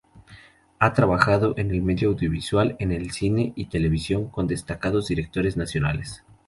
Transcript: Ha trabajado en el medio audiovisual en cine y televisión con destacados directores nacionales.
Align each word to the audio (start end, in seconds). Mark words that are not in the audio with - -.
Ha 0.79 0.93
trabajado 0.93 1.53
en 1.59 1.69
el 1.69 1.83
medio 1.83 2.07
audiovisual 2.09 2.75
en 2.79 3.11
cine 3.11 3.53
y 3.55 3.65
televisión 3.65 4.29
con 4.29 4.47
destacados 4.47 5.09
directores 5.09 5.57
nacionales. 5.57 6.23